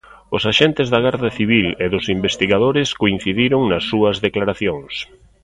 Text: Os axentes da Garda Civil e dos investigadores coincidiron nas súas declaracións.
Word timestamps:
Os 0.35 0.43
axentes 0.51 0.87
da 0.93 0.99
Garda 1.05 1.29
Civil 1.37 1.67
e 1.83 1.85
dos 1.93 2.05
investigadores 2.17 2.89
coincidiron 3.01 3.61
nas 3.71 3.83
súas 3.89 4.15
declaracións. 4.25 4.93